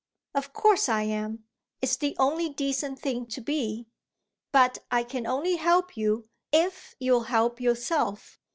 [0.33, 1.43] "Of course I am;
[1.79, 3.85] it's the only decent thing to be.
[4.51, 8.39] But I can only help you if you'll help yourself.